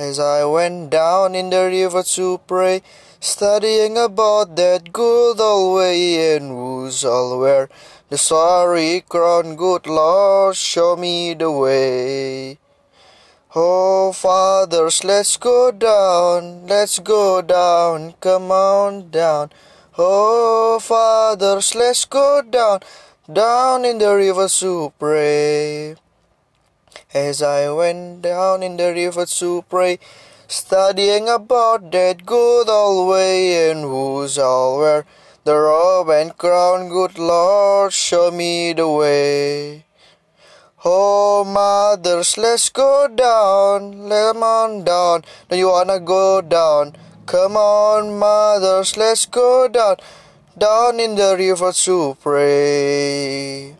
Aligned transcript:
As 0.00 0.18
I 0.18 0.46
went 0.46 0.88
down 0.88 1.34
in 1.34 1.50
the 1.50 1.66
river 1.66 2.02
to 2.16 2.40
pray, 2.46 2.80
studying 3.20 3.98
about 3.98 4.56
that 4.56 4.94
good 4.94 5.38
old 5.38 5.76
way, 5.76 6.36
and 6.36 6.48
who 6.48 6.90
shall 6.90 7.38
wear 7.38 7.68
the 8.08 8.16
sorry 8.16 9.04
crown? 9.06 9.56
Good 9.56 9.86
Lord, 9.86 10.56
show 10.56 10.96
me 10.96 11.34
the 11.34 11.50
way. 11.50 12.56
Oh, 13.54 14.12
fathers, 14.12 15.04
let's 15.04 15.36
go 15.36 15.70
down, 15.70 16.66
let's 16.66 16.98
go 16.98 17.42
down, 17.42 18.14
come 18.22 18.50
on 18.50 19.10
down. 19.10 19.50
Oh, 19.98 20.80
fathers, 20.80 21.74
let's 21.74 22.06
go 22.06 22.40
down, 22.40 22.80
down 23.30 23.84
in 23.84 23.98
the 23.98 24.14
river 24.14 24.48
to 24.48 24.94
pray. 24.98 25.94
As 27.12 27.42
I 27.42 27.68
went 27.70 28.22
down 28.22 28.62
in 28.62 28.76
the 28.76 28.92
river 28.94 29.26
to 29.26 29.64
pray, 29.68 29.98
studying 30.46 31.28
about 31.28 31.90
that 31.90 32.24
good 32.24 32.68
old 32.68 33.10
way, 33.10 33.68
and 33.68 33.80
who 33.82 34.28
shall 34.28 34.78
wear 34.78 35.04
the 35.42 35.58
robe 35.58 36.08
and 36.10 36.38
crown? 36.38 36.88
Good 36.88 37.18
Lord, 37.18 37.92
show 37.92 38.30
me 38.30 38.74
the 38.74 38.88
way. 38.88 39.86
Oh, 40.84 41.42
mothers, 41.42 42.38
let's 42.38 42.68
go 42.68 43.08
down, 43.08 44.08
come 44.08 44.44
on 44.44 44.84
down. 44.84 45.24
Do 45.48 45.56
you 45.56 45.66
wanna 45.66 45.98
go 45.98 46.40
down? 46.40 46.94
Come 47.26 47.56
on, 47.56 48.20
mothers, 48.20 48.96
let's 48.96 49.26
go 49.26 49.66
down, 49.66 49.96
down 50.56 51.00
in 51.00 51.16
the 51.16 51.34
river 51.36 51.72
to 51.72 52.16
pray. 52.22 53.79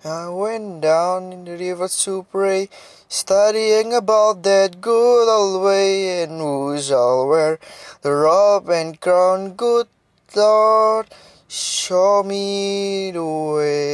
I 0.00 0.32
went 0.32 0.80
down 0.80 1.30
in 1.30 1.44
the 1.44 1.58
river 1.58 1.86
to 1.86 2.24
pray, 2.32 2.70
studying 3.06 3.92
about 3.92 4.42
that 4.44 4.80
good 4.80 5.28
old 5.28 5.62
way, 5.62 6.22
and 6.22 6.40
who's 6.40 6.90
all 6.90 7.28
wear 7.28 7.60
the 8.00 8.10
robe 8.10 8.70
and 8.70 8.98
crown? 8.98 9.52
Good 9.60 9.88
Lord, 10.34 11.12
show 11.48 12.22
me 12.24 13.10
the 13.12 13.22
way. 13.22 13.90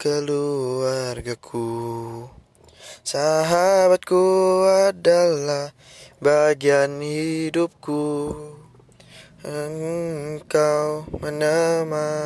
keluargaku. 0.00 1.68
Sahabatku 3.04 4.24
adalah 4.88 5.76
bagian 6.24 7.04
hidupku. 7.04 8.32
Engkau 9.44 11.04
menemaniku. 11.20 12.16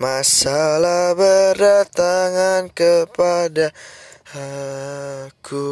Masalah 0.00 1.12
berdatangan 1.12 2.72
kepada 2.72 3.76
aku 4.32 5.68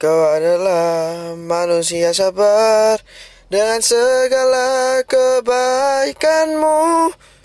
Kau 0.01 0.33
adalah 0.33 1.37
manusia 1.37 2.17
sabar 2.17 3.05
dengan 3.53 3.85
segala 3.85 5.05
kebaikanmu 5.05 7.13